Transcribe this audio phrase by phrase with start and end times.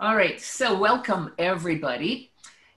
[0.00, 2.32] All right, so welcome everybody.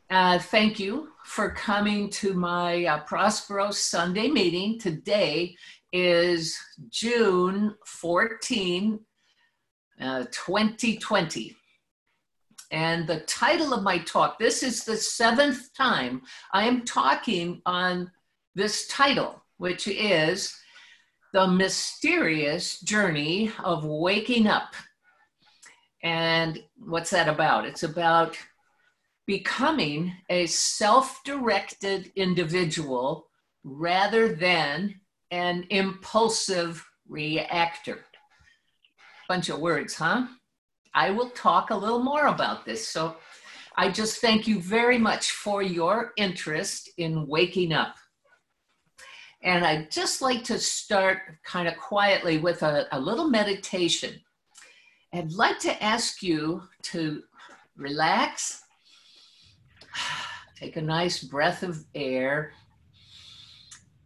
[0.10, 4.77] Uh, thank you for coming to my uh, Prospero Sunday meeting.
[4.77, 5.55] Today
[5.93, 6.57] is
[6.89, 8.99] June 14,
[10.01, 11.55] uh, 2020.
[12.71, 16.21] And the title of my talk, this is the seventh time
[16.52, 18.11] I am talking on
[18.55, 20.54] this title, which is
[21.32, 24.75] The Mysterious Journey of Waking Up.
[26.05, 27.65] And what's that about?
[27.65, 28.37] It's about
[29.25, 33.27] becoming a self directed individual
[33.63, 35.02] rather than
[35.32, 38.05] an impulsive reactor.
[39.27, 40.27] Bunch of words, huh?
[40.94, 42.88] I will talk a little more about this.
[42.88, 43.18] So
[43.76, 47.96] I just thank you very much for your interest in waking up.
[49.41, 54.22] And I'd just like to start kind of quietly with a, a little meditation.
[55.16, 57.24] I'd like to ask you to
[57.78, 58.66] relax,
[60.60, 62.52] take a nice breath of air,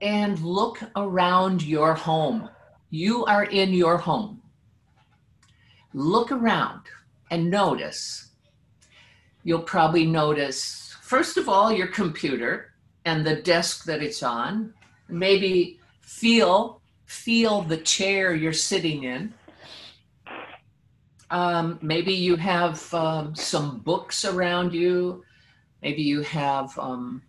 [0.02, 2.48] and look around your home.
[2.92, 4.44] You are in your home.
[5.96, 6.82] Look around
[7.32, 8.30] and notice.
[9.44, 12.74] You'll probably notice, first of all, your computer
[13.06, 14.76] and the desk that it's on.
[15.08, 19.34] Maybe feel feel the chair you're sitting in.
[21.32, 25.24] Um, maybe you have um, some books around you.
[25.82, 27.22] Maybe you have um,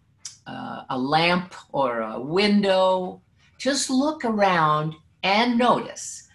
[0.46, 3.20] uh, a lamp or a window.
[3.58, 6.28] Just look around and notice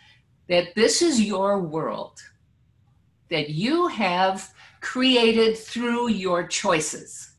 [0.48, 2.22] that this is your world
[3.30, 7.32] that you have created through your choices.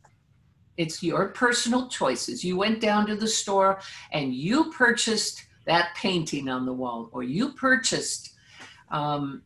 [0.76, 2.44] It's your personal choices.
[2.44, 3.80] You went down to the store
[4.12, 8.34] and you purchased that painting on the wall, or you purchased
[8.90, 9.42] um,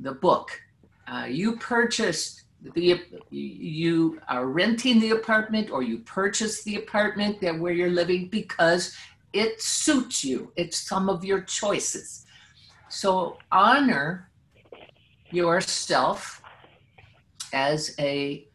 [0.00, 0.60] the book.
[1.06, 2.42] Uh, you purchased
[2.74, 8.28] the you are renting the apartment or you purchase the apartment that where you're living
[8.28, 8.96] because
[9.32, 10.52] it suits you.
[10.56, 12.24] It's some of your choices.
[12.88, 14.30] So honor
[15.30, 16.42] yourself
[17.52, 18.46] as a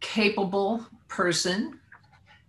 [0.00, 1.80] capable person,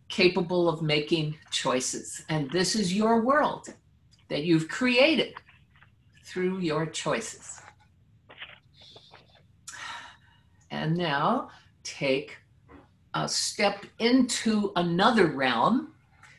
[0.10, 2.24] capable of making choices.
[2.30, 3.74] And this is your world
[4.30, 5.34] that you've created
[6.24, 7.63] through your choices.
[10.74, 11.50] And now
[11.84, 12.38] take
[13.14, 15.94] a step into another realm,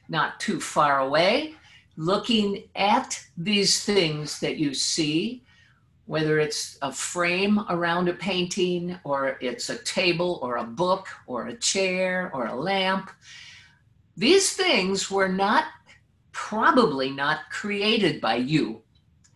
[0.08, 1.54] not too far away,
[1.96, 5.44] looking at these things that you see,
[6.06, 11.46] whether it's a frame around a painting, or it's a table, or a book, or
[11.46, 13.12] a chair, or a lamp.
[14.16, 15.66] These things were not,
[16.32, 18.82] probably not created by you.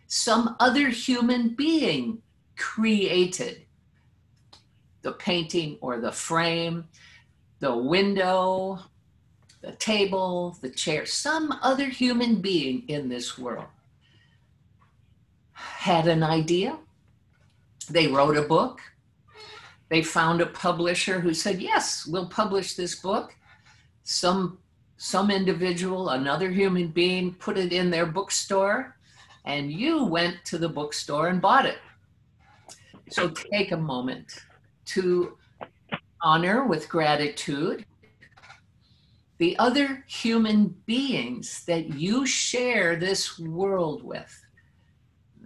[0.09, 2.21] Some other human being
[2.57, 3.63] created
[5.03, 6.89] the painting or the frame,
[7.61, 8.79] the window,
[9.61, 13.67] the table, the chair, some other human being in this world
[15.53, 16.79] had an idea.
[17.91, 18.81] They wrote a book.
[19.89, 23.35] They found a publisher who said, Yes, we'll publish this book.
[24.05, 24.59] Some,
[24.97, 28.97] some individual, another human being, put it in their bookstore,
[29.45, 31.79] and you went to the bookstore and bought it.
[33.11, 34.43] So take a moment
[34.89, 35.37] to
[36.21, 37.85] honor with gratitude
[39.39, 44.45] the other human beings that you share this world with.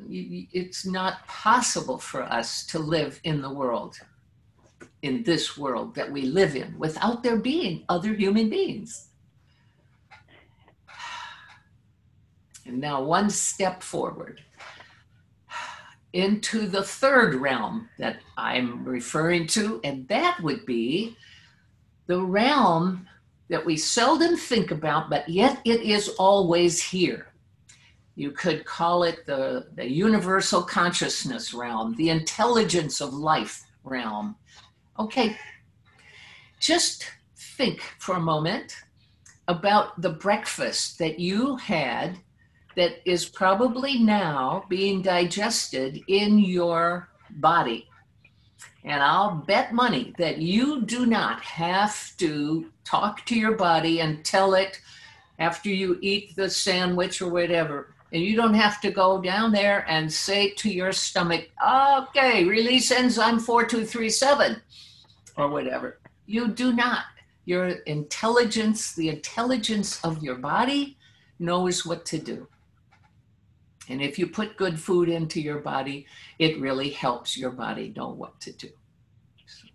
[0.09, 3.99] It's not possible for us to live in the world,
[5.03, 9.09] in this world that we live in, without there being other human beings.
[12.65, 14.41] And now, one step forward
[16.13, 21.17] into the third realm that I'm referring to, and that would be
[22.07, 23.09] the realm
[23.49, 27.29] that we seldom think about, but yet it is always here.
[28.15, 34.37] You could call it the, the universal consciousness realm, the intelligence of life realm.
[34.99, 35.37] Okay,
[36.61, 38.77] just think for a moment
[39.49, 42.19] about the breakfast that you had
[42.77, 47.89] that is probably now being digested in your body.
[48.85, 54.25] And I'll bet money that you do not have to talk to your body and
[54.25, 54.81] tell it
[55.39, 57.95] after you eat the sandwich or whatever.
[58.13, 62.91] And you don't have to go down there and say to your stomach, okay, release
[62.91, 64.61] enzyme 4237
[65.37, 65.99] or whatever.
[66.27, 67.05] You do not.
[67.45, 70.97] Your intelligence, the intelligence of your body,
[71.39, 72.47] knows what to do.
[73.89, 76.07] And if you put good food into your body,
[76.39, 78.69] it really helps your body know what to do.
[79.47, 79.69] So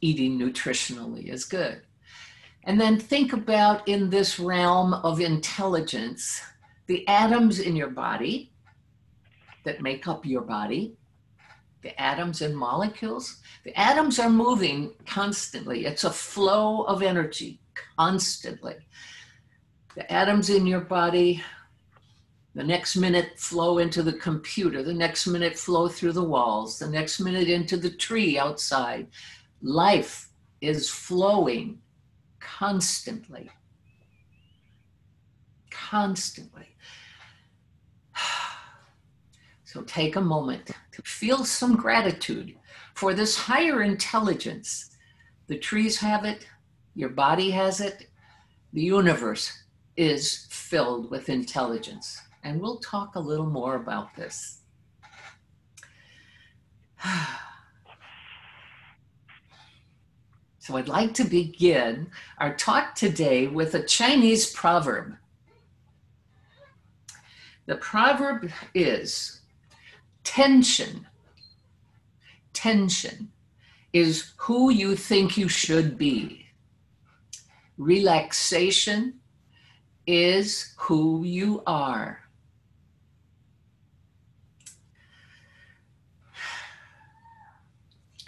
[0.00, 1.82] eating nutritionally is good.
[2.64, 6.42] And then think about in this realm of intelligence,
[6.86, 8.52] the atoms in your body
[9.64, 10.96] that make up your body,
[11.82, 13.40] the atoms and molecules.
[13.64, 15.86] The atoms are moving constantly.
[15.86, 17.60] It's a flow of energy
[17.96, 18.74] constantly.
[19.94, 21.42] The atoms in your body,
[22.56, 26.88] the next minute flow into the computer, the next minute flow through the walls, the
[26.88, 29.06] next minute into the tree outside.
[29.60, 30.30] Life
[30.62, 31.78] is flowing
[32.40, 33.50] constantly.
[35.70, 36.68] Constantly.
[39.64, 42.56] So take a moment to feel some gratitude
[42.94, 44.96] for this higher intelligence.
[45.48, 46.46] The trees have it,
[46.94, 48.06] your body has it,
[48.72, 49.52] the universe
[49.96, 52.22] is filled with intelligence.
[52.46, 54.60] And we'll talk a little more about this.
[60.58, 62.08] So I'd like to begin
[62.38, 65.14] our talk today with a Chinese proverb.
[67.66, 69.42] The proverb is
[70.24, 71.06] tension.
[72.52, 73.30] Tension
[73.92, 76.46] is who you think you should be.
[77.78, 79.20] Relaxation
[80.04, 82.25] is who you are.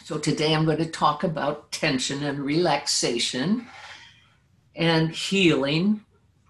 [0.09, 3.67] So today I'm going to talk about tension and relaxation
[4.75, 6.01] and healing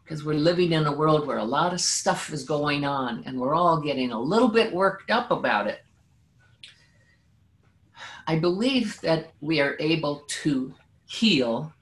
[0.05, 3.37] because we're living in a world where a lot of stuff is going on and
[3.37, 5.81] we're all getting a little bit worked up about it.
[8.29, 10.73] I believe that we are able to
[11.07, 11.73] heal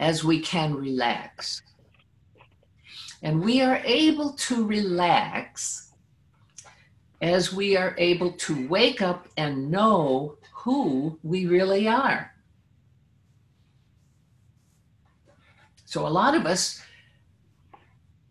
[0.00, 1.62] as we can relax.
[3.22, 5.92] And we are able to relax
[7.22, 10.36] as we are able to wake up and know
[10.66, 12.32] who we really are.
[15.84, 16.82] So, a lot of us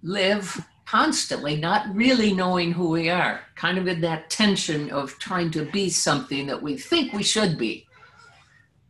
[0.04, 5.50] live constantly not really knowing who we are, kind of in that tension of trying
[5.52, 7.88] to be something that we think we should be.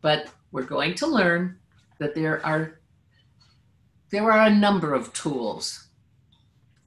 [0.01, 1.59] But we're going to learn
[1.99, 2.79] that there are
[4.09, 5.89] there are a number of tools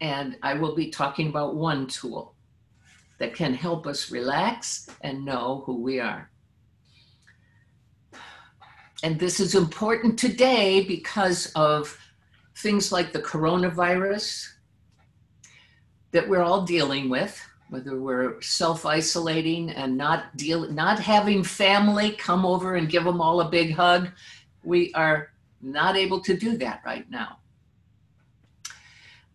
[0.01, 2.35] and I will be talking about one tool
[3.19, 6.31] that can help us relax and know who we are.
[9.03, 11.97] And this is important today because of
[12.57, 14.49] things like the coronavirus
[16.11, 22.45] that we're all dealing with, whether we're self-isolating and not deal not having family come
[22.45, 24.09] over and give them all a big hug.
[24.65, 25.31] We are
[25.61, 27.39] not able to do that right now.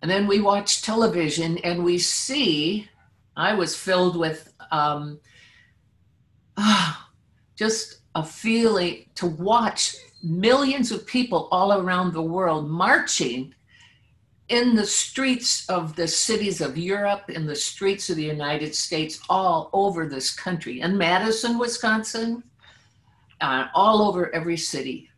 [0.01, 2.89] And then we watch television and we see,
[3.37, 5.21] I was filled with um,
[7.55, 13.53] just a feeling to watch millions of people all around the world marching
[14.49, 19.19] in the streets of the cities of Europe, in the streets of the United States,
[19.29, 22.43] all over this country, in Madison, Wisconsin,
[23.41, 25.09] uh, all over every city.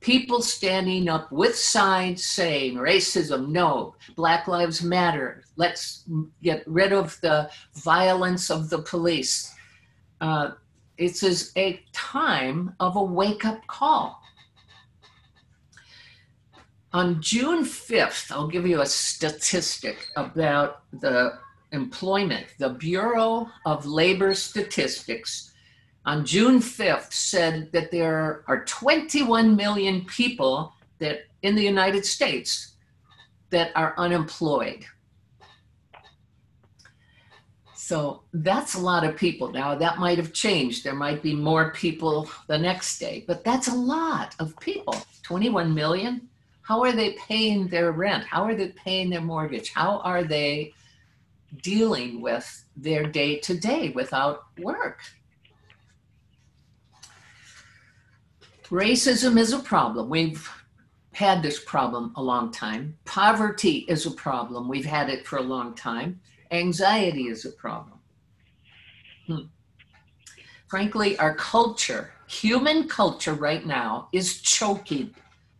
[0.00, 6.04] People standing up with signs saying racism, no, Black Lives Matter, let's
[6.42, 9.52] get rid of the violence of the police.
[10.20, 10.52] Uh,
[10.98, 14.20] it is a time of a wake up call.
[16.92, 21.38] On June 5th, I'll give you a statistic about the
[21.72, 22.46] employment.
[22.58, 25.52] The Bureau of Labor Statistics
[26.04, 32.74] on June 5th said that there are 21 million people that in the United States
[33.50, 34.84] that are unemployed.
[37.88, 39.50] So that's a lot of people.
[39.50, 40.84] Now, that might have changed.
[40.84, 45.72] There might be more people the next day, but that's a lot of people 21
[45.72, 46.28] million.
[46.60, 48.24] How are they paying their rent?
[48.24, 49.72] How are they paying their mortgage?
[49.72, 50.74] How are they
[51.62, 55.00] dealing with their day to day without work?
[58.64, 60.10] Racism is a problem.
[60.10, 60.46] We've
[61.14, 62.98] had this problem a long time.
[63.06, 64.68] Poverty is a problem.
[64.68, 67.98] We've had it for a long time anxiety is a problem.
[69.26, 69.42] Hmm.
[70.68, 75.14] Frankly, our culture, human culture right now, is choking,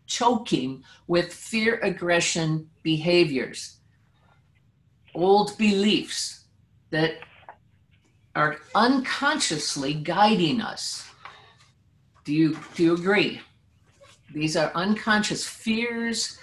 [0.07, 3.78] choking with fear aggression behaviors,
[5.14, 6.45] old beliefs
[6.90, 7.18] that
[8.35, 11.09] are unconsciously guiding us.
[12.25, 13.40] Do you, do you agree?
[14.33, 16.38] These are unconscious fears,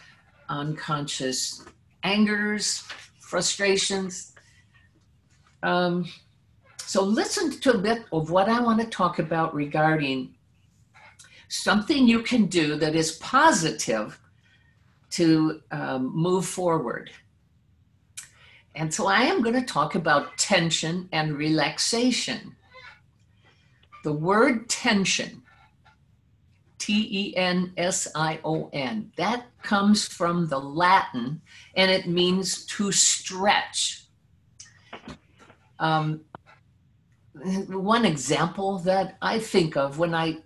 [0.50, 1.64] unconscious
[2.04, 2.84] angers,
[3.20, 4.35] frustrations.
[5.66, 6.06] Um,
[6.78, 10.36] so, listen to a bit of what I want to talk about regarding
[11.48, 14.20] something you can do that is positive
[15.12, 17.10] to um, move forward.
[18.76, 22.56] And so, I am going to talk about tension and relaxation.
[24.04, 25.42] The word tension
[26.78, 29.12] T E N S I O N.
[29.18, 31.42] That comes from the Latin
[31.76, 34.05] and it means to stretch.
[35.80, 36.22] Um,
[37.68, 40.38] one example that I think of when I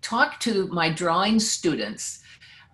[0.00, 2.22] talk to my drawing students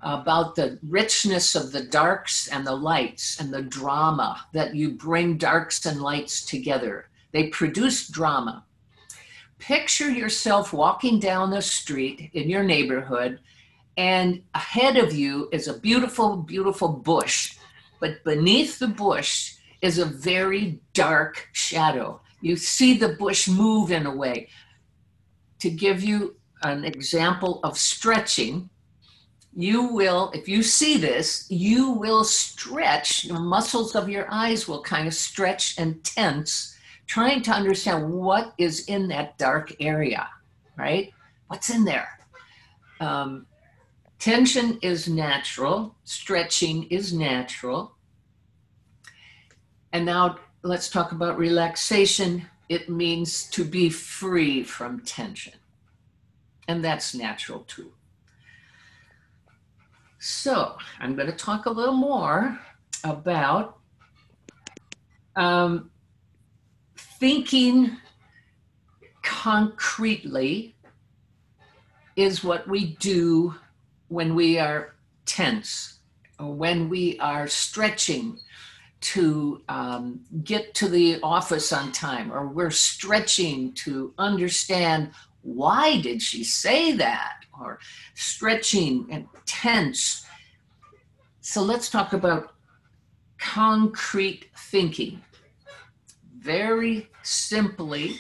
[0.03, 5.39] about the richness of the darks and the lights and the drama that you bring
[5.39, 7.09] darks and lights together.
[7.33, 8.67] They produce drama
[9.59, 13.41] picture yourself walking down the street in your neighborhood,
[13.97, 17.57] and ahead of you is a beautiful, beautiful bush.
[18.01, 22.21] But beneath the bush is a very dark shadow.
[22.41, 24.49] You see the bush move in a way.
[25.61, 28.69] To give you an example of stretching,
[29.55, 34.83] you will, if you see this, you will stretch, the muscles of your eyes will
[34.83, 40.29] kind of stretch and tense trying to understand what is in that dark area,
[40.77, 41.13] right?
[41.47, 42.19] What's in there?
[43.01, 43.47] Um,
[44.19, 47.96] tension is natural, stretching is natural.
[49.97, 52.45] And now let's talk about relaxation.
[52.69, 55.55] It means to be free from tension.
[56.69, 57.93] And that's natural too.
[60.19, 62.59] So I'm going to talk a little more
[63.05, 63.79] about
[65.35, 65.91] um,
[67.19, 67.97] thinking
[69.23, 70.77] concretely
[72.17, 73.55] is what we do
[74.09, 76.01] when we are tense
[76.39, 78.39] or when we are stretching
[79.01, 85.11] to um, get to the office on time or we're stretching to understand
[85.43, 87.79] why did she say that or
[88.15, 90.27] stretching and tense.
[91.41, 92.55] So let's talk about
[93.39, 95.23] concrete thinking.
[96.39, 98.17] Very simply,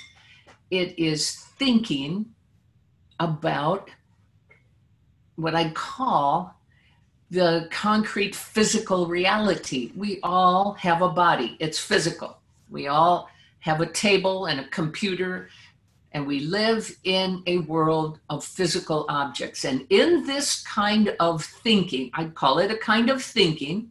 [0.71, 2.26] it is thinking
[3.18, 3.90] about
[5.37, 6.55] what I call
[7.30, 9.92] the concrete physical reality.
[9.97, 12.38] We all have a body, it's physical.
[12.71, 13.28] We all
[13.61, 15.49] have a table and a computer,
[16.12, 19.64] and we live in a world of physical objects.
[19.64, 23.90] And in this kind of thinking, I call it a kind of thinking,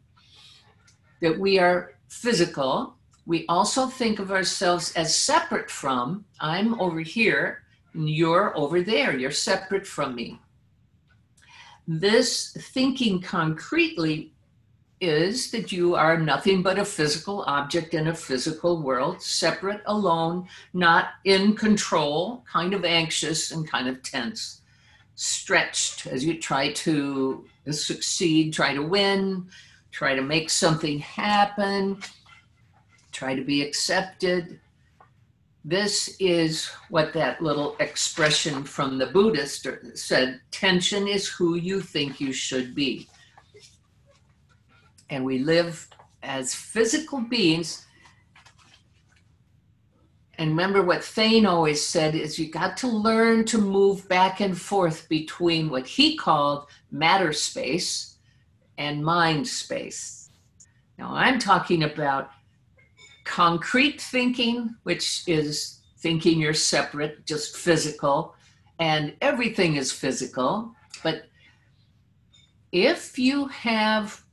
[1.22, 7.64] that we are physical we also think of ourselves as separate from, I'm over here,
[7.94, 10.40] and you're over there, you're separate from me.
[11.88, 14.34] This thinking concretely
[15.02, 20.48] is that you are nothing but a physical object in a physical world, separate, alone,
[20.74, 24.62] not in control, kind of anxious and kind of tense,
[25.16, 29.48] stretched as you try to succeed, try to win,
[29.92, 32.02] try to make something happen,
[33.12, 34.60] try to be accepted.
[35.68, 42.22] This is what that little expression from the Buddhist said tension is who you think
[42.22, 43.10] you should be.
[45.10, 45.90] And we live
[46.22, 47.88] as physical beings.
[50.38, 54.56] And remember what Thane always said is you got to learn to move back and
[54.56, 58.18] forth between what he called matter space
[58.78, 60.30] and mind space.
[61.00, 62.30] Now I'm talking about
[63.26, 68.36] concrete thinking, which is thinking you're separate, just physical,
[68.80, 70.74] and everything is physical.
[71.04, 71.26] But
[72.72, 74.24] if you have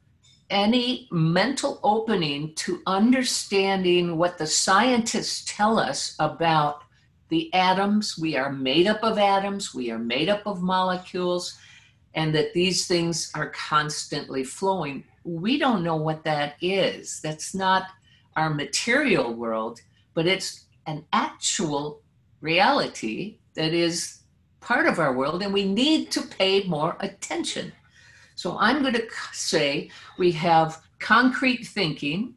[0.50, 6.82] any mental opening to understanding what the scientists tell us about
[7.30, 11.56] the atoms, we are made up of atoms, we are made up of molecules,
[12.14, 15.02] and that these things are constantly flowing.
[15.24, 17.20] We don't know what that is.
[17.22, 17.84] That's not
[18.36, 19.80] our material world,
[20.14, 22.02] but it's an actual
[22.40, 24.18] reality that is
[24.60, 27.72] part of our world, and we need to pay more attention.
[28.34, 32.34] So I'm going to say we have concrete thinking,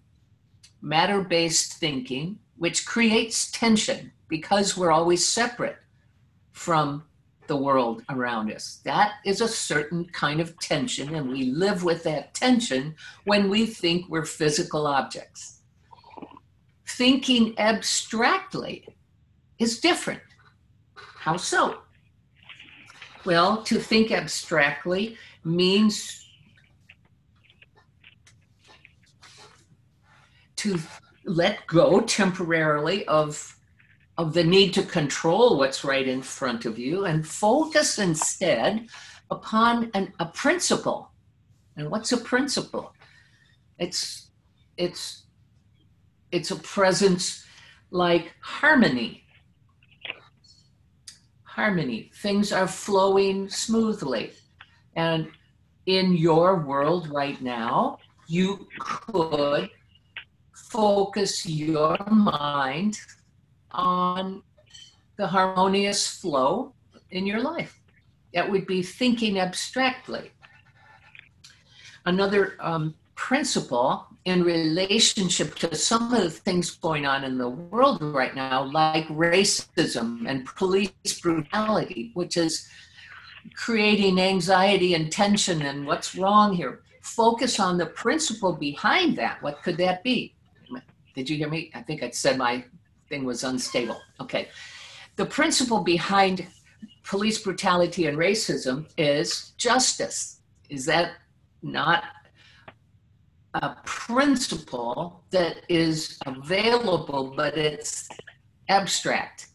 [0.82, 5.78] matter based thinking, which creates tension because we're always separate
[6.52, 7.04] from
[7.48, 8.82] the world around us.
[8.86, 13.68] That is a certain kind of tension, and we live with that tension when we
[13.68, 15.55] think we're physical objects
[16.98, 18.88] thinking abstractly
[19.60, 20.22] is different.
[20.96, 21.80] How so?
[23.26, 26.26] Well, to think abstractly means
[30.58, 30.80] to
[31.26, 33.52] let go temporarily of
[34.18, 38.88] of the need to control what's right in front of you and focus instead
[39.30, 41.12] upon an, a principle.
[41.76, 42.94] And what's a principle?
[43.78, 44.32] It's
[44.78, 45.25] it's
[46.32, 47.46] it's a presence
[47.92, 49.24] like harmony.
[51.44, 52.12] Harmony.
[52.22, 54.32] Things are flowing smoothly.
[54.96, 55.28] And
[55.86, 59.70] in your world right now, you could
[60.54, 63.00] focus your mind
[63.72, 64.42] on
[65.18, 66.74] the harmonious flow
[67.12, 67.80] in your life.
[68.34, 70.32] That would be thinking abstractly.
[72.06, 78.02] Another um, principle in relationship to some of the things going on in the world
[78.02, 80.92] right now, like racism and police
[81.22, 82.68] brutality, which is
[83.56, 86.82] creating anxiety and tension and what's wrong here.
[87.02, 89.42] Focus on the principle behind that.
[89.44, 90.34] What could that be?
[91.14, 91.72] Did you hear me?
[91.76, 92.66] I think I said my
[93.08, 94.02] thing was unstable.
[94.20, 94.50] Okay.
[95.18, 96.48] The principle behind
[97.04, 100.42] police brutality and racism is justice.
[100.70, 101.12] Is that
[101.62, 102.04] not
[103.56, 108.10] a principle that is available, but it's
[108.68, 109.48] abstract?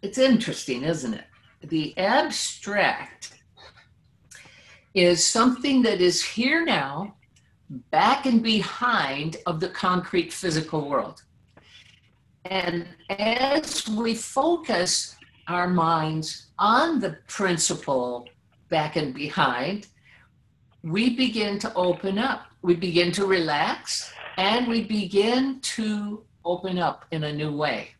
[0.00, 1.24] It's interesting, isn't it?
[1.64, 3.32] The abstract
[4.94, 7.16] is something that is here now,
[7.90, 11.22] back and behind of the concrete physical world.
[12.44, 15.16] And as we focus
[15.48, 18.28] our minds on the principle
[18.68, 19.86] back and behind,
[20.82, 22.46] we begin to open up.
[22.62, 27.90] We begin to relax and we begin to open up in a new way.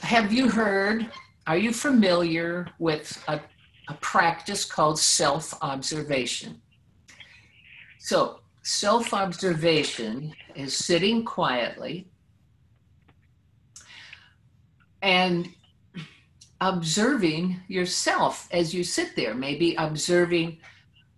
[0.00, 1.10] Have you heard,
[1.46, 3.40] are you familiar with a,
[3.88, 6.60] a practice called self observation?
[7.98, 12.06] So, self observation is sitting quietly
[15.02, 15.48] and
[16.64, 20.58] observing yourself as you sit there, maybe observing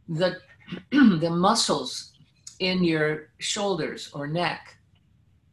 [0.09, 0.37] the,
[0.91, 2.13] the muscles
[2.59, 4.77] in your shoulders or neck.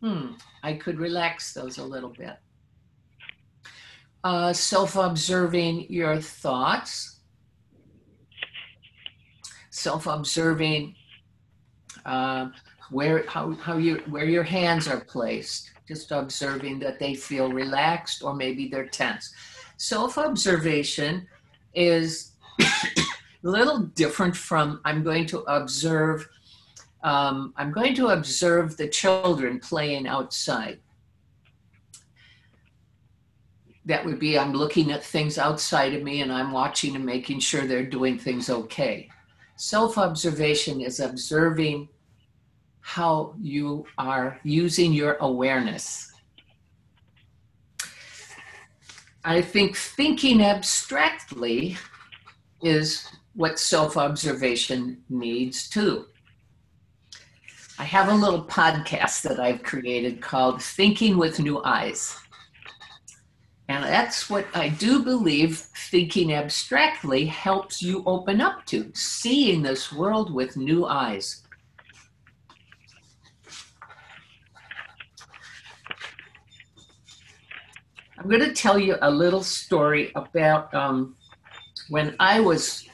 [0.02, 0.32] Hmm,
[0.64, 2.38] I could relax those a little bit.
[4.24, 7.20] Uh, Self observing your thoughts,
[9.70, 10.96] self observing
[12.06, 12.48] uh,
[12.90, 18.24] where how how you where your hands are placed, just observing that they feel relaxed
[18.24, 19.34] or maybe they're tense.
[19.78, 21.28] Self observation
[21.74, 22.66] is a
[23.44, 26.28] little different from I'm going to observe.
[27.04, 30.80] Um, I'm going to observe the children playing outside.
[33.86, 37.40] That would be I'm looking at things outside of me and I'm watching and making
[37.40, 39.10] sure they're doing things okay.
[39.58, 41.90] Self observation is observing
[42.80, 46.13] how you are using your awareness.
[49.26, 51.78] I think thinking abstractly
[52.62, 56.08] is what self observation needs too.
[57.80, 62.18] I have a little podcast that I've created called Thinking with New Eyes.
[63.70, 69.92] And that's what I do believe thinking abstractly helps you open up to, seeing this
[69.92, 71.43] world with new eyes.
[78.24, 81.18] I'm going to tell you a little story about um,
[81.90, 82.88] when I was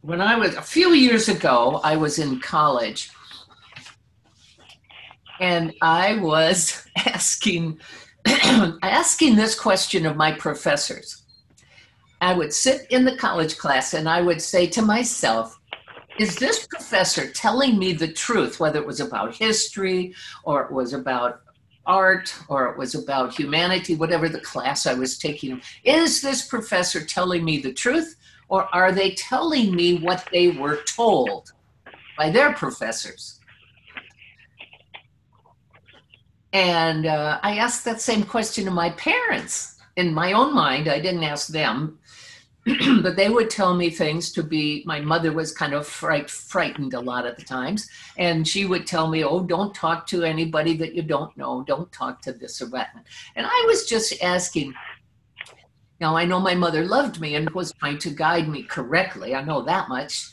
[0.00, 1.82] when I was a few years ago.
[1.84, 3.10] I was in college,
[5.38, 7.78] and I was asking
[8.82, 11.22] asking this question of my professors.
[12.22, 15.58] I would sit in the college class and I would say to myself,
[16.18, 20.94] is this professor telling me the truth, whether it was about history or it was
[20.94, 21.40] about
[21.90, 25.60] art or it was about humanity, whatever the class I was taking.
[25.84, 28.16] Is this professor telling me the truth
[28.48, 31.52] or are they telling me what they were told
[32.16, 33.40] by their professors?
[36.52, 39.76] And uh, I asked that same question to my parents.
[39.96, 41.98] In my own mind, I didn't ask them,
[43.02, 46.94] but they would tell me things to be my mother was kind of fright, frightened
[46.94, 50.76] a lot of the times and she would tell me oh don't talk to anybody
[50.76, 52.88] that you don't know don't talk to this or that.
[53.36, 54.74] And i was just asking
[56.00, 59.42] now i know my mother loved me and was trying to guide me correctly i
[59.42, 60.30] know that much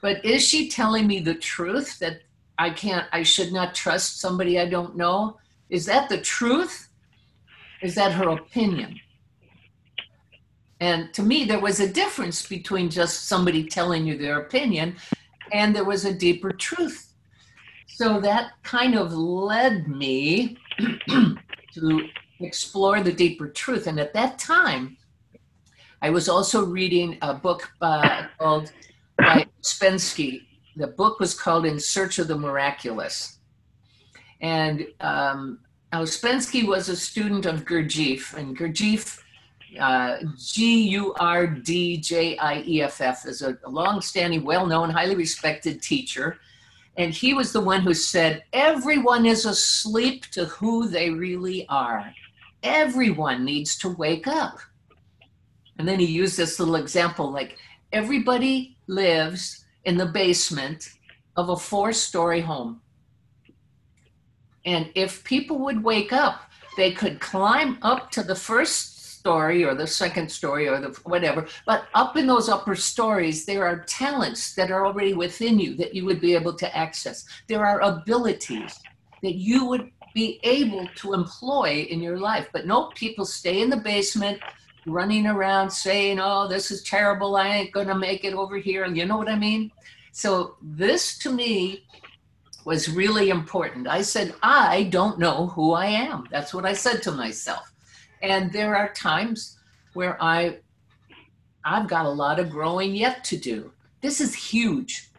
[0.00, 2.20] but is she telling me the truth that
[2.58, 5.38] i can't i should not trust somebody i don't know?
[5.72, 6.90] Is that the truth?
[7.80, 9.00] Is that her opinion
[10.82, 14.96] and to me, there was a difference between just somebody telling you their opinion
[15.52, 17.14] and there was a deeper truth.
[17.86, 20.56] So that kind of led me
[21.74, 22.08] to
[22.40, 23.86] explore the deeper truth.
[23.86, 24.96] And at that time,
[26.02, 28.72] I was also reading a book uh, called
[29.18, 30.40] by Ouspensky.
[30.74, 33.38] The book was called In Search of the Miraculous.
[34.40, 35.60] And um,
[35.92, 39.22] Ouspensky was a student of Gurdjieff, and Gurdjieff,
[40.36, 44.66] G U R D J I E F F, is a, a long standing, well
[44.66, 46.38] known, highly respected teacher.
[46.96, 52.12] And he was the one who said, Everyone is asleep to who they really are.
[52.62, 54.58] Everyone needs to wake up.
[55.78, 57.56] And then he used this little example like,
[57.92, 60.90] everybody lives in the basement
[61.36, 62.80] of a four story home.
[64.64, 66.42] And if people would wake up,
[66.76, 68.91] they could climb up to the first
[69.22, 71.46] story or the second story or the whatever.
[71.64, 75.94] But up in those upper stories, there are talents that are already within you that
[75.94, 77.24] you would be able to access.
[77.46, 78.80] There are abilities
[79.22, 82.48] that you would be able to employ in your life.
[82.52, 84.40] But no, people stay in the basement
[84.86, 87.36] running around saying, oh, this is terrible.
[87.36, 88.84] I ain't going to make it over here.
[88.86, 89.70] You know what I mean?
[90.10, 91.86] So, this to me
[92.64, 93.86] was really important.
[93.86, 96.26] I said, I don't know who I am.
[96.32, 97.71] That's what I said to myself.
[98.22, 99.58] And there are times
[99.94, 100.58] where I
[101.64, 103.72] I've got a lot of growing yet to do.
[104.00, 105.10] This is huge.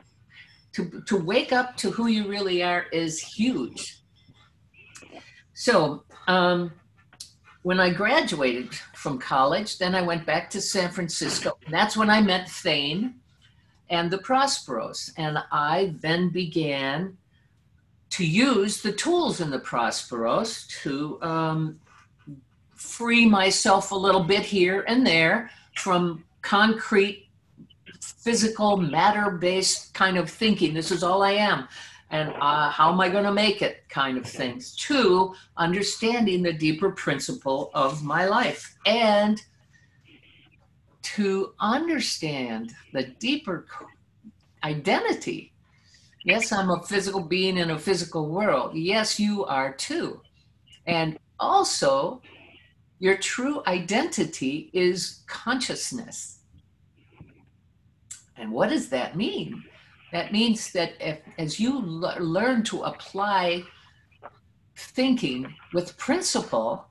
[0.73, 4.01] To, to wake up to who you really are is huge.
[5.53, 6.73] So, um,
[7.61, 11.57] when I graduated from college, then I went back to San Francisco.
[11.69, 13.15] That's when I met Thane
[13.89, 15.11] and the Prosperos.
[15.17, 17.17] And I then began
[18.09, 21.79] to use the tools in the Prosperos to um,
[22.83, 27.27] free myself a little bit here and there from concrete,
[28.01, 30.73] physical, matter based kind of thinking.
[30.73, 31.67] This is all I am.
[32.11, 36.53] And uh, how am I going to make it kind of things, to understanding the
[36.53, 39.41] deeper principle of my life and
[41.01, 43.65] to understand the deeper
[44.63, 45.53] identity
[46.25, 48.75] Yes, I'm a physical being in a physical world.
[48.75, 50.21] Yes, you are too.
[50.87, 52.21] And also,
[53.03, 56.39] your true identity is consciousness.
[58.37, 59.61] And what does that mean?
[60.13, 63.63] That means that if, as you l- learn to apply
[64.77, 66.85] thinking with principle,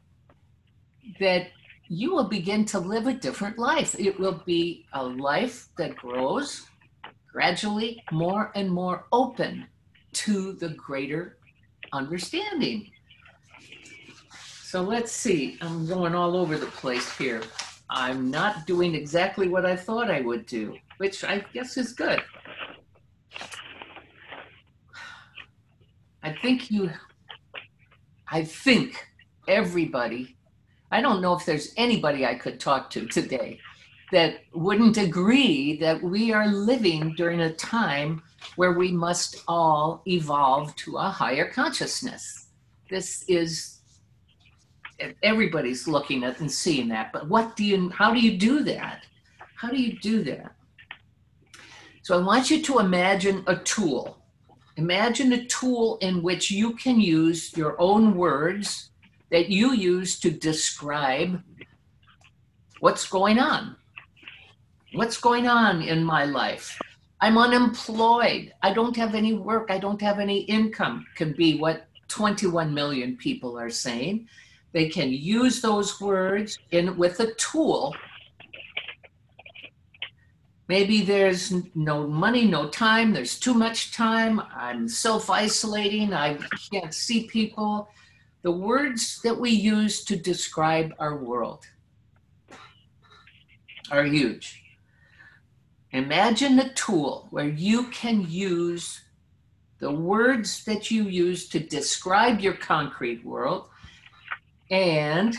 [1.18, 1.46] that
[1.88, 3.98] you will begin to live a different life.
[3.98, 6.66] It will be a life that grows
[7.32, 9.66] gradually more and more open
[10.24, 11.38] to the greater
[11.90, 12.91] understanding.
[14.72, 17.42] So let's see, I'm going all over the place here.
[17.90, 22.22] I'm not doing exactly what I thought I would do, which I guess is good.
[26.22, 26.90] I think you,
[28.26, 29.06] I think
[29.46, 30.38] everybody,
[30.90, 33.58] I don't know if there's anybody I could talk to today
[34.10, 38.22] that wouldn't agree that we are living during a time
[38.56, 42.46] where we must all evolve to a higher consciousness.
[42.88, 43.81] This is
[45.22, 49.04] everybody's looking at and seeing that, but what do you how do you do that?
[49.56, 50.54] How do you do that?
[52.02, 54.18] So I want you to imagine a tool.
[54.76, 58.90] Imagine a tool in which you can use your own words
[59.30, 61.42] that you use to describe
[62.80, 63.76] what's going on
[64.94, 66.78] What's going on in my life?
[67.18, 68.52] I'm unemployed.
[68.62, 69.70] I don't have any work.
[69.70, 74.28] I don't have any income, can be what 21 million people are saying.
[74.72, 77.94] They can use those words in with a tool.
[80.68, 86.38] Maybe there's no money, no time, there's too much time, I'm self isolating, I
[86.72, 87.90] can't see people.
[88.40, 91.66] The words that we use to describe our world
[93.90, 94.62] are huge.
[95.90, 99.02] Imagine a tool where you can use
[99.78, 103.68] the words that you use to describe your concrete world
[104.72, 105.38] and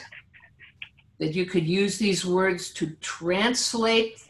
[1.18, 4.22] that you could use these words to translate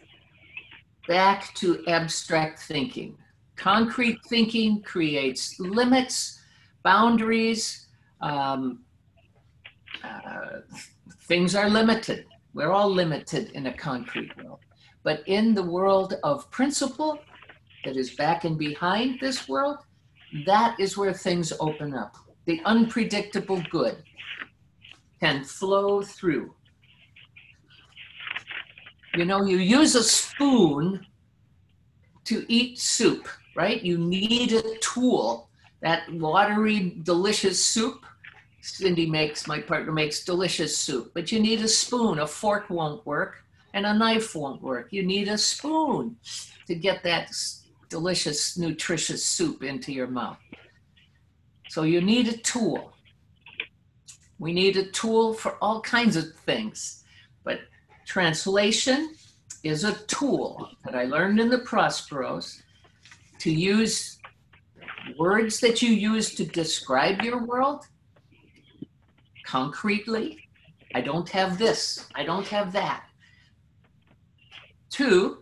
[1.07, 3.17] back to abstract thinking.
[3.57, 6.39] Concrete thinking creates limits,
[6.83, 7.87] boundaries.
[8.21, 8.79] Um,
[10.03, 10.61] uh,
[11.23, 12.25] things are limited.
[12.53, 14.59] We're all limited in a concrete world.
[15.03, 17.19] But in the world of principle
[17.83, 19.79] that is back and behind this world,
[20.45, 22.15] that is where things open up.
[22.45, 24.01] The unpredictable good
[25.23, 26.53] can flow through.
[29.15, 31.05] You know, you use a spoon
[32.25, 33.29] to eat soup.
[33.55, 33.81] right?
[33.81, 35.49] You need a tool.
[35.81, 38.05] That watery, delicious soup,
[38.61, 42.19] Cindy makes, my partner makes delicious soup, but you need a spoon.
[42.19, 44.87] A fork won't work and a knife won't work.
[44.91, 46.17] You need a spoon
[46.67, 47.31] to get that
[47.89, 50.39] delicious, nutritious soup into your mouth.
[51.69, 52.92] So you need a tool.
[54.43, 57.05] We need a tool for all kinds of things,
[57.45, 57.61] but
[58.05, 59.15] translation
[59.63, 62.61] is a tool that I learned in the Prosperos
[63.39, 64.19] to use
[65.17, 67.85] words that you use to describe your world
[69.45, 70.45] concretely.
[70.93, 73.05] I don't have this, I don't have that.
[74.89, 75.37] Two,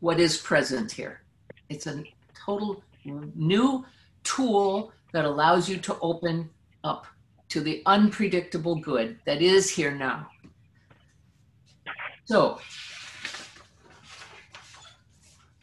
[0.00, 1.20] what is present here?
[1.68, 2.02] It's a
[2.34, 3.84] total new
[4.24, 6.48] tool that allows you to open
[6.82, 7.06] up
[7.48, 10.28] to the unpredictable good that is here now.
[12.24, 12.58] So,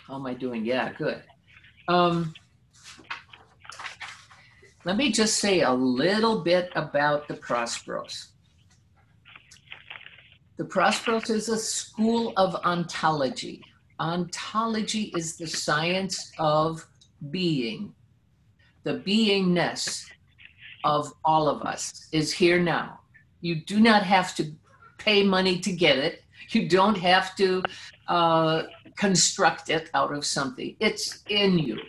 [0.08, 0.65] how am I doing?
[0.65, 1.24] Yeah, good.
[1.88, 2.34] Um,
[4.86, 8.28] let me just say a little bit about the Prosperos.
[10.58, 13.63] The Prosperos is a school of ontology.
[14.00, 16.86] Ontology is the science of
[17.32, 17.93] being.
[18.84, 20.06] The beingness
[20.84, 23.00] of all of us is here now.
[23.41, 24.52] You do not have to
[24.98, 26.24] pay money to get it.
[26.50, 27.63] You don't have to
[28.08, 28.63] uh,
[28.98, 30.76] construct it out of something.
[30.80, 31.80] It's in you.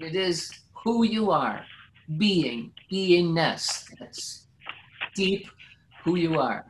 [0.00, 0.50] It is
[0.84, 1.64] who you are,
[2.16, 3.84] being, beingness.
[3.98, 4.46] That's
[5.14, 5.48] deep
[6.04, 6.64] who you are.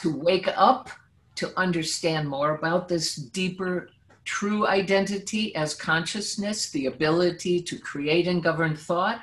[0.00, 0.90] To wake up,
[1.36, 3.88] to understand more about this deeper
[4.32, 9.20] true identity as consciousness, the ability to create and govern thought,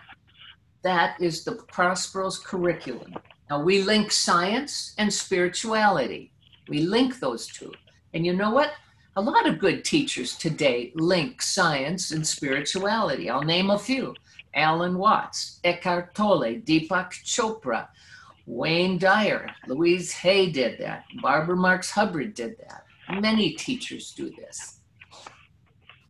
[0.84, 3.15] that is the Prosperos curriculum.
[3.50, 6.32] Now, we link science and spirituality.
[6.67, 7.74] We link those two.
[8.13, 8.74] And you know what?
[9.15, 13.32] A lot of good teachers today link science and spirituality.
[13.32, 14.13] I'll name a few
[14.54, 17.88] Alan Watts, Eckhart Tolle, Deepak Chopra,
[18.45, 22.84] Wayne Dyer, Louise Hay did that, Barbara Marx Hubbard did that.
[23.19, 24.79] Many teachers do this.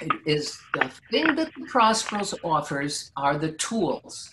[0.01, 4.31] It is the thing that the Prosperos offers are the tools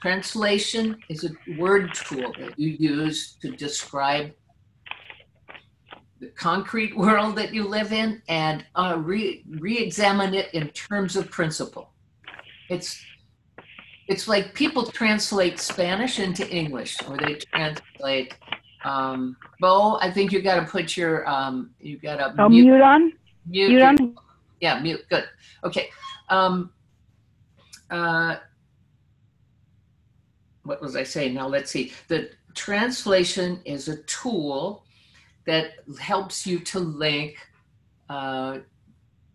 [0.00, 4.32] Translation is a word tool that you use to describe
[6.20, 11.30] the concrete world that you live in and uh, re, re-examine it in terms of
[11.30, 11.92] principle.
[12.70, 13.02] It's
[14.08, 18.34] it's like people translate Spanish into English, or they translate.
[18.84, 22.64] Um, Bo, I think you got to put your um, you got to oh, mute,
[22.64, 23.12] mute on.
[23.46, 24.16] Mute, mute on.
[24.60, 25.04] Yeah, mute.
[25.08, 25.24] Good.
[25.64, 25.90] Okay.
[26.28, 26.72] Um,
[27.90, 28.36] uh,
[30.64, 31.34] what was I saying?
[31.34, 31.92] Now let's see.
[32.08, 34.84] The translation is a tool
[35.46, 37.36] that helps you to link
[38.08, 38.58] uh,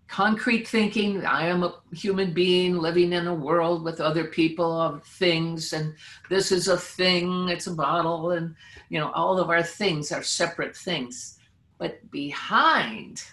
[0.08, 1.26] concrete thinking.
[1.26, 5.96] I am a human being living in a world with other people of things, and
[6.30, 8.56] this is a thing, it's a bottle, and
[8.90, 11.40] you know, all of our things are separate things.
[11.78, 13.24] But behind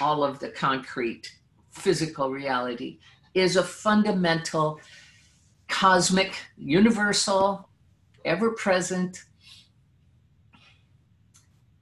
[0.00, 1.32] all of the concrete
[1.72, 2.98] physical reality
[3.34, 4.78] is a fundamental
[5.68, 7.68] cosmic, universal,
[8.24, 9.24] ever present,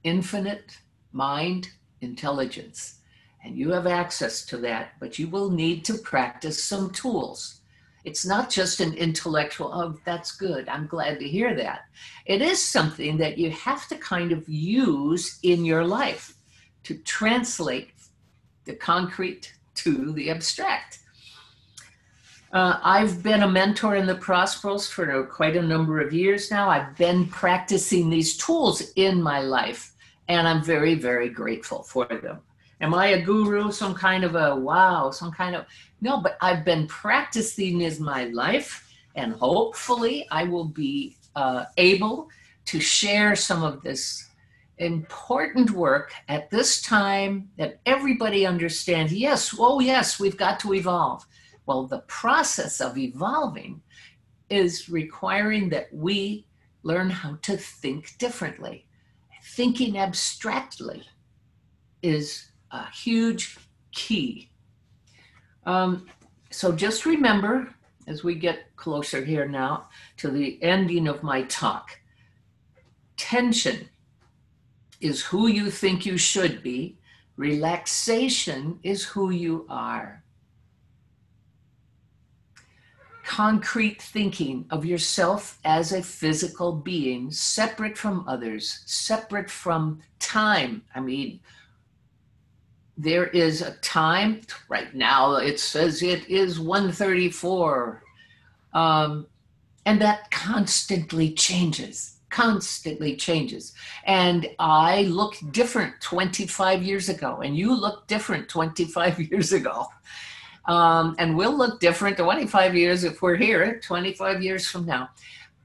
[0.03, 0.77] infinite
[1.11, 1.69] mind
[2.01, 2.99] intelligence.
[3.43, 7.61] And you have access to that, but you will need to practice some tools.
[8.03, 10.67] It's not just an intellectual, oh, that's good.
[10.69, 11.81] I'm glad to hear that.
[12.25, 16.35] It is something that you have to kind of use in your life
[16.83, 17.91] to translate
[18.65, 20.99] the concrete to the abstract.
[22.53, 26.69] Uh, I've been a mentor in the Prosperos for quite a number of years now.
[26.69, 29.93] I've been practicing these tools in my life,
[30.27, 32.39] and I'm very, very grateful for them.
[32.81, 35.65] Am I a guru, some kind of a wow, some kind of
[36.01, 42.27] no, but I've been practicing in my life, and hopefully I will be uh, able
[42.65, 44.27] to share some of this
[44.81, 51.25] important work at this time that everybody understands yes, oh, yes, we've got to evolve
[51.65, 53.81] well, the process of evolving
[54.49, 56.45] is requiring that we
[56.83, 58.87] learn how to think differently.
[59.43, 61.03] Thinking abstractly
[62.01, 63.57] is a huge
[63.91, 64.49] key.
[65.65, 66.07] Um,
[66.49, 67.73] so just remember,
[68.07, 71.99] as we get closer here now to the ending of my talk,
[73.15, 73.87] tension
[75.01, 76.97] is who you think you should be,
[77.35, 80.23] relaxation is who you are.
[83.23, 90.83] Concrete thinking of yourself as a physical being, separate from others, separate from time.
[90.93, 91.39] I mean,
[92.97, 98.03] there is a time right now it says it is 134
[98.73, 99.25] um,
[99.85, 103.73] and that constantly changes constantly changes.
[104.05, 109.85] And i look different 25 years ago and you look different 25 years ago.
[110.65, 115.09] Um, and we'll look different 25 years if we're here 25 years from now.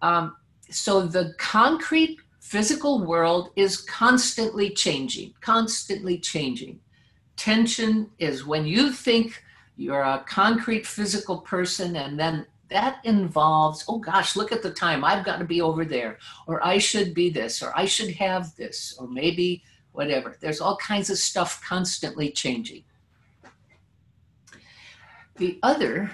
[0.02, 0.36] Um,
[0.70, 6.80] so the concrete physical world is constantly changing constantly changing.
[7.36, 9.42] Tension is when you think
[9.76, 15.04] you're a concrete physical person and then that involves oh gosh look at the time
[15.04, 18.54] i've got to be over there or i should be this or i should have
[18.56, 19.62] this or maybe
[19.96, 20.36] whatever.
[20.40, 22.84] There's all kinds of stuff constantly changing.
[25.36, 26.10] The other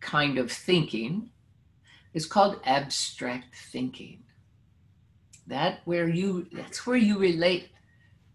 [0.00, 1.30] kind of thinking
[2.12, 4.24] is called abstract thinking.
[5.46, 7.68] That where you that's where you relate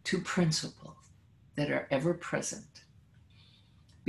[0.05, 0.95] to principles
[1.55, 2.83] that are ever present.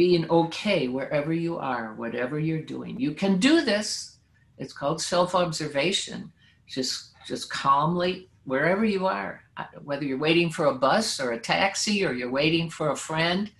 [0.00, 2.98] Being okay wherever you are, whatever you're doing.
[2.98, 4.16] You can do this.
[4.56, 6.32] It's called self-observation.
[6.66, 11.38] Just just calmly wherever you are, uh, whether you're waiting for a bus or a
[11.38, 13.50] taxi or you're waiting for a friend,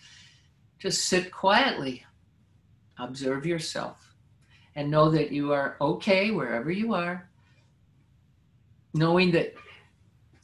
[0.79, 2.07] just sit quietly.
[2.97, 3.99] Observe yourself
[4.77, 7.29] and know that you are okay wherever you are.
[8.95, 9.53] Knowing that,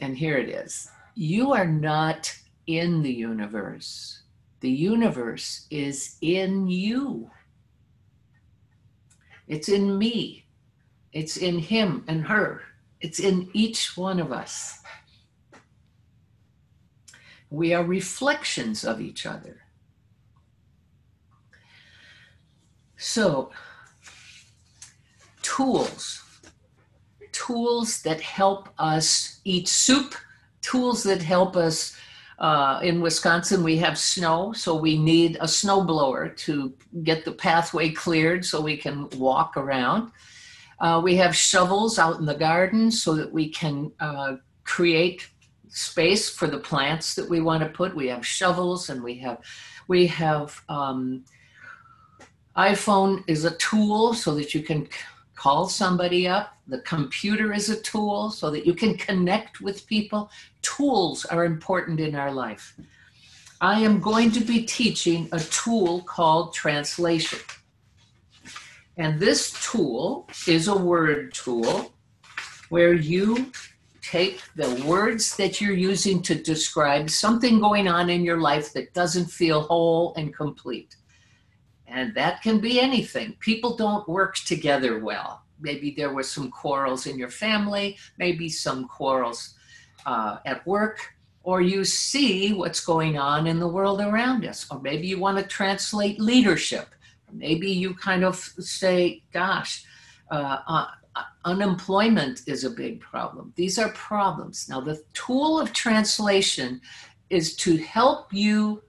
[0.01, 2.31] and here it is, you are not
[2.67, 4.25] in the universe.
[4.67, 7.31] The universe is in you.
[9.47, 10.45] It's in me.
[11.13, 12.63] It's in him and her.
[13.01, 14.81] It's in each one of us.
[17.49, 19.61] We are reflections of each other.
[22.97, 23.53] So,
[25.43, 26.25] tools,
[27.31, 30.17] tools that help us eat soup,
[30.61, 31.97] tools that help us
[32.39, 37.33] uh, in Wisconsin, we have snow, so we need a snow blower to get the
[37.33, 40.13] pathway cleared so we can walk around.
[40.79, 45.29] Uh, we have shovels out in the garden so that we can uh, create
[45.69, 47.97] space for the plants that we want to put.
[47.97, 49.39] We have shovels and we have
[49.89, 51.25] we have um,
[52.57, 54.89] iPhone is a tool so that you can
[55.37, 56.57] call somebody up.
[56.67, 60.31] The computer is a tool so that you can connect with people.
[60.63, 62.75] Tools are important in our life.
[63.61, 67.39] I am going to be teaching a tool called translation.
[68.97, 71.93] And this tool is a word tool
[72.71, 73.53] where you
[74.03, 78.95] take the words that you're using to describe something going on in your life that
[78.95, 80.97] doesn't feel whole and complete.
[81.89, 83.37] And that can be anything.
[83.41, 85.43] People don't work together well.
[85.61, 89.55] Maybe there were some quarrels in your family, maybe some quarrels
[90.05, 94.67] uh, at work, or you see what's going on in the world around us.
[94.71, 96.89] Or maybe you want to translate leadership.
[97.33, 99.85] Maybe you kind of say, gosh,
[100.31, 100.87] uh, uh,
[101.45, 103.53] unemployment is a big problem.
[103.57, 104.69] These are problems.
[104.69, 106.81] Now, the tool of translation
[107.31, 108.83] is to help you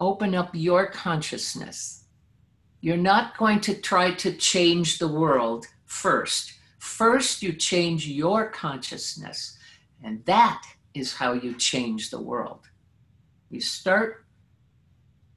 [0.00, 2.04] open up your consciousness.
[2.80, 6.52] You're not going to try to change the world first.
[6.78, 9.58] First, you change your consciousness,
[10.04, 10.62] and that
[10.94, 12.60] is how you change the world.
[13.50, 14.24] You start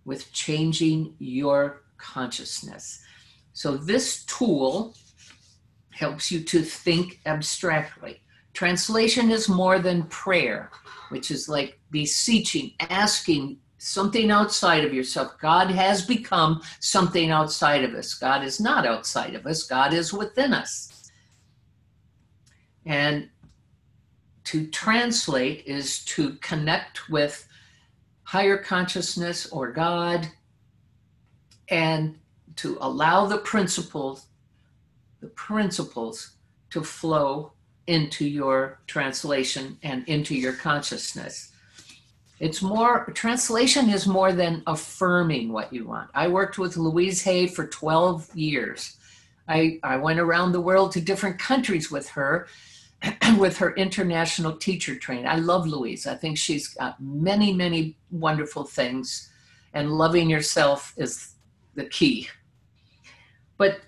[0.06, 3.04] with changing your consciousness.
[3.54, 4.96] So, this tool
[5.92, 8.22] helps you to think abstractly.
[8.54, 10.72] Translation is more than prayer,
[11.10, 15.40] which is like beseeching, asking something outside of yourself.
[15.40, 18.14] God has become something outside of us.
[18.14, 21.12] God is not outside of us, God is within us.
[22.86, 23.30] And
[24.46, 27.48] to translate is to connect with
[28.24, 30.28] higher consciousness or God
[31.70, 32.18] and
[32.58, 34.26] to allow the principles
[35.22, 36.38] the principles
[36.70, 37.52] to flow
[37.88, 41.52] into your translation and into your consciousness
[42.40, 46.10] it's more, translation is more than affirming what you want.
[46.14, 48.98] I worked with Louise Hay for 12 years.
[49.48, 52.48] I, I went around the world to different countries with her,
[53.38, 55.28] with her international teacher training.
[55.28, 56.08] I love Louise.
[56.08, 59.30] I think she's got many, many wonderful things,
[59.74, 61.34] and loving yourself is
[61.76, 62.30] the key.
[63.58, 63.82] But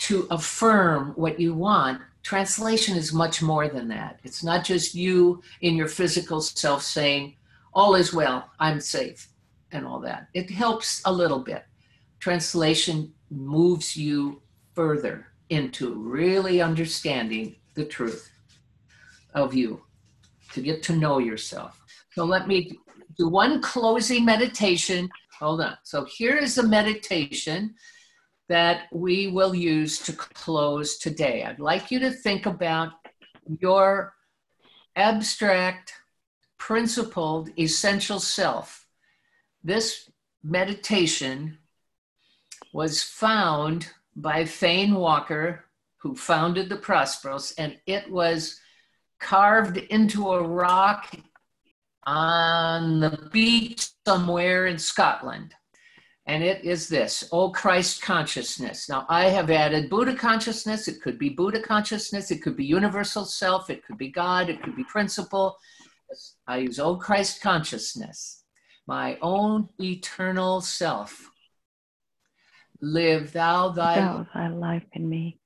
[0.00, 4.18] to affirm what you want, translation is much more than that.
[4.24, 7.36] It's not just you in your physical self saying,
[7.72, 9.28] all is well, I'm safe,
[9.70, 10.28] and all that.
[10.34, 11.64] It helps a little bit.
[12.20, 14.42] Translation moves you
[14.74, 18.30] further into really understanding the truth
[19.34, 19.82] of you,
[20.52, 21.80] to get to know yourself.
[22.14, 22.78] So let me
[23.16, 25.08] do one closing meditation.
[25.38, 25.76] Hold on.
[25.82, 27.74] So here is a meditation
[28.48, 31.44] that we will use to close today.
[31.44, 32.92] I'd like you to think about
[33.46, 34.14] your
[34.96, 35.94] abstract,
[36.62, 38.86] principled, essential self.
[39.64, 40.08] This
[40.44, 41.58] meditation
[42.72, 45.64] was found by Thane Walker,
[45.96, 48.60] who founded the Prosperos, and it was
[49.18, 51.12] carved into a rock
[52.04, 55.56] on the beach somewhere in Scotland.
[56.26, 58.88] And it is this, oh Christ consciousness.
[58.88, 60.86] Now, I have added Buddha consciousness.
[60.86, 62.30] It could be Buddha consciousness.
[62.30, 63.68] It could be universal self.
[63.68, 64.48] It could be God.
[64.48, 65.56] It could be principle.
[66.46, 68.44] I use oh Christ consciousness,
[68.86, 71.30] my own eternal self.
[72.80, 75.38] Live thou thy, thou thy life in me.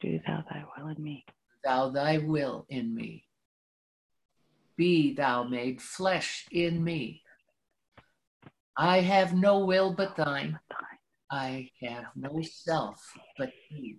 [0.00, 1.24] Do thou thy will in me.
[1.64, 3.24] Thou thy will in me.
[4.76, 7.22] Be thou made flesh in me.
[8.76, 10.58] I have no will but thine.
[11.30, 13.98] I have no self but thee.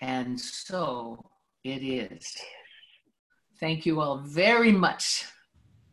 [0.00, 1.30] And so
[1.64, 2.36] it is.
[3.60, 5.24] Thank you all very much